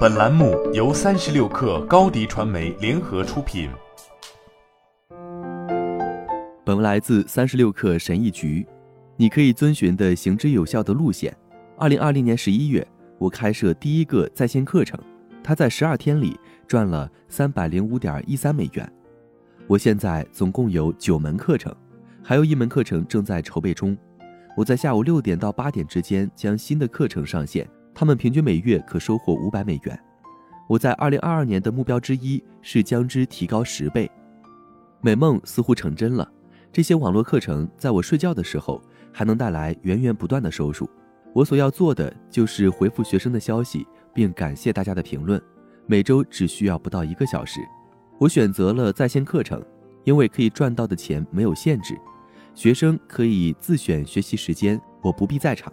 [0.00, 3.70] 本栏目由三十六氪高低传媒联合出品。
[6.64, 8.66] 本文来自三十六氪神译局。
[9.16, 11.34] 你可以遵循的行之有效的路线。
[11.78, 12.86] 二零二零年十一月，
[13.18, 14.98] 我开设第一个在线课程，
[15.42, 18.92] 它在十二天里赚了三百零五点一三美元。
[19.66, 21.74] 我现在总共有九门课程，
[22.22, 23.96] 还有一门课程正在筹备中。
[24.56, 27.66] 我在下午六点到八点之间将新的课程上线，
[28.00, 30.02] 他们平均每月可收获五百美元。
[30.66, 34.10] 我在二零二二年的目标之一是将之提高十倍。
[35.02, 36.26] 美梦似乎成真了，
[36.72, 38.80] 这些网络课程在我睡觉的时候
[39.12, 40.88] 还能带来源源不断的收入。
[41.34, 45.38] 我所要做的就是回复学生的消息，并感谢大家的评论，
[45.84, 47.60] 每周只需要不到一个小时。
[48.18, 49.62] 我选择了在线课程，
[50.04, 51.94] 因为可以赚到的钱没有限制，
[52.54, 55.70] 学生可以自选学习时间，我不必在场。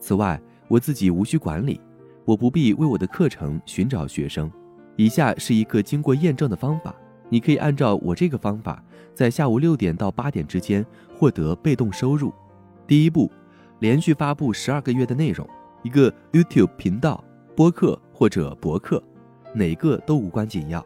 [0.00, 0.40] 此外，
[0.72, 1.78] 我自己无需管理，
[2.24, 4.50] 我不必为我的课程寻找学生。
[4.96, 6.94] 以下是一个经过验证的方法，
[7.28, 10.82] 你可以按照我这个方法，在下午六点到八点之间
[11.14, 12.32] 获得被动收入。
[12.86, 13.30] 第一步，
[13.80, 15.46] 连续发布十二个月的内容，
[15.82, 17.22] 一个 YouTube 频道、
[17.54, 19.02] 播客或者博客，
[19.52, 20.82] 哪个都无关紧要。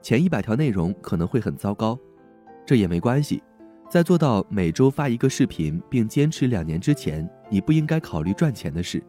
[0.00, 1.98] 前一百条内容可能会很糟糕，
[2.64, 3.42] 这也没关系。
[3.90, 9.02] 在做到每周发一个视频并坚持两年之前，你不应该考虑赚钱的事。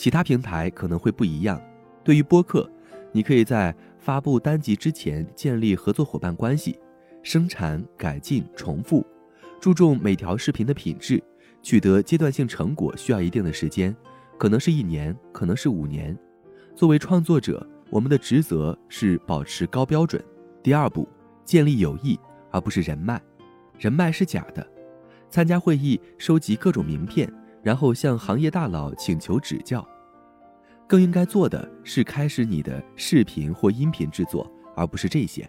[0.00, 1.60] 其他平台可能会不一样。
[2.02, 2.66] 对于播客，
[3.12, 6.78] 你可以在发布单集之前建立合作伙伴关系，
[7.22, 9.06] 生产、改进、重复，
[9.60, 11.22] 注重每条视频的品质。
[11.60, 13.94] 取得阶段性成果需要一定的时间，
[14.38, 16.18] 可能是一年，可能是五年。
[16.74, 17.68] 作为创作者。
[17.90, 20.24] 我们的职责是保持高标准。
[20.62, 21.06] 第二步，
[21.44, 22.18] 建立友谊，
[22.52, 23.20] 而不是人脉。
[23.78, 24.64] 人脉是假的。
[25.28, 27.28] 参加会议，收集各种名片，
[27.62, 29.86] 然后向行业大佬请求指教。
[30.86, 35.48] 更应该做的是开始你的视频或音频制作，而不是这些。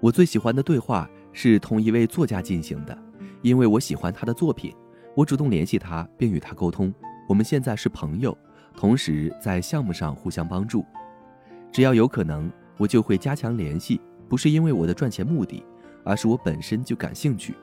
[0.00, 2.96] 我最喜欢的对话是同一位作家进行的，
[3.42, 4.72] 因为我喜欢他的作品。
[5.16, 6.92] 我主动联系他，并与他沟通。
[7.28, 8.36] 我们现在是朋友，
[8.76, 10.84] 同时在项目上互相帮助。
[11.72, 15.64] 只要有可能，我就会加强联系，不是因为我的赚钱目的，
[16.04, 17.54] 而是我本身就感兴趣。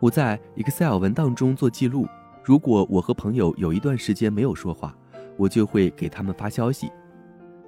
[0.00, 2.06] 我在 Excel 文档中做记录，
[2.44, 4.94] 如果我和朋友有一段时间没有说话，
[5.38, 6.92] 我就会给他们发消息。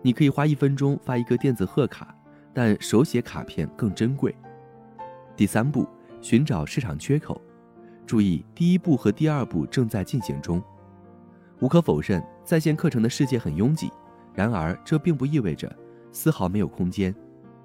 [0.02, 2.14] 你可以花一分钟发一个电子贺卡，
[2.52, 4.36] 但手写卡片更珍贵。
[5.34, 5.88] 第三步，
[6.20, 7.40] 寻找市场缺口。
[8.06, 10.62] 注意，第一步和第二步正在进行中。
[11.60, 13.90] 无可否认，在线课程的世界很拥挤。
[14.34, 15.74] 然而，这并不意味着
[16.12, 17.14] 丝毫没有空间。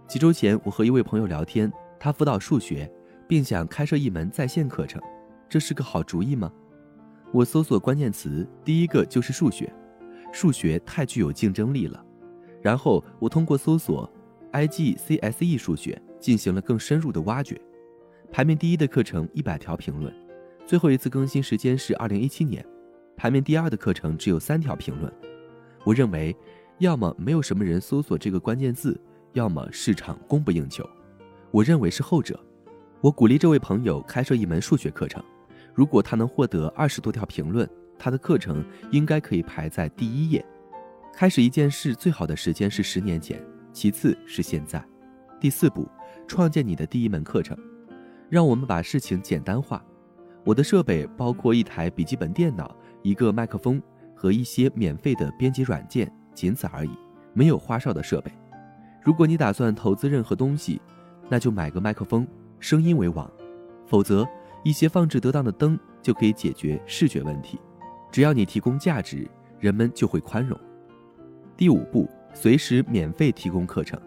[0.08, 2.90] 几周前，我和一位朋友聊天，他辅导数学，
[3.28, 5.02] 并想开设一门在线课程，
[5.50, 6.50] 这是个好主意吗？
[7.32, 9.72] 我搜索关键词，第一个就是数学，
[10.32, 12.04] 数学太具有竞争力了。
[12.62, 14.12] 然后我通过搜索
[14.52, 17.60] IGCSE 数学进行了更深入的挖掘。
[18.32, 20.14] 排名第一的课程一百条评论，
[20.66, 22.66] 最后一次更新时间是二零一七年。
[23.16, 25.12] 排名第二的课程只有三条评论。
[25.84, 26.36] 我认为。
[26.82, 29.00] 要么没有什么人搜索这个关键字，
[29.34, 30.84] 要么市场供不应求。
[31.52, 32.40] 我认为是后者。
[33.02, 35.24] 我鼓励这位朋友开设一门数学课程，
[35.74, 40.46] 如果他能获得二十多条评论，他的课程应该可以排在第一页。
[41.14, 44.84] 开始一件事最好的时间是十年前，其次是现在。
[45.40, 45.88] 第四步，
[46.28, 47.58] 创建你的第一门课程。
[48.30, 49.84] 让我们把事情简单化。
[50.44, 53.82] 我的设备包括一台笔记本电脑、一个麦克风
[54.16, 56.12] 和一些免费的编辑软件。
[56.34, 56.92] 仅此而已，
[57.34, 58.32] 没有花哨的设备。
[59.04, 60.82] 如果你打算投资任何东西，
[61.28, 62.26] 那就买个麦克风，
[62.60, 63.30] 声音为王。
[63.86, 64.26] 否则，
[64.64, 67.60] 一些放置得当的灯就可以解决视觉问题。
[68.12, 69.28] 只要你提供价值，
[69.60, 70.60] 人们就会宽容。
[71.56, 74.00] 第五步，随时免费提供课程。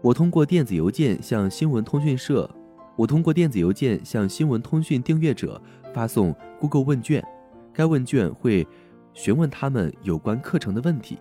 [0.00, 2.48] 我通过电子邮件向新闻通讯社，
[2.94, 5.60] 我通过电子邮件向新闻通讯订阅者
[5.92, 7.24] 发送 Google 问卷，
[7.72, 8.66] 该问卷会
[9.14, 11.18] 询问他们有关课程的问题。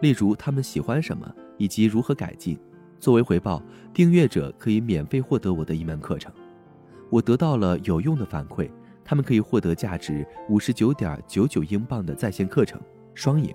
[0.00, 2.58] 例如，他们喜欢什么以及如何改进。
[2.98, 3.62] 作为回报，
[3.92, 6.32] 订阅者可以免费获得我的一门课程。
[7.12, 8.70] 我得到了有用的反馈，
[9.04, 12.80] 他们可以获得价值五十九点九九英镑的在线课程，
[13.12, 13.54] 双赢。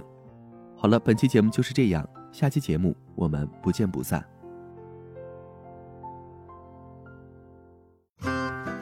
[0.75, 4.24] 好了，本期节目就是这样，下期节目我们不见不散。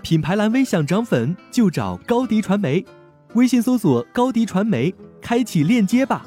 [0.04, 2.86] 品牌蓝 V 想涨粉就找高迪传媒，
[3.34, 6.26] 微信搜索高迪传媒，开启链接吧。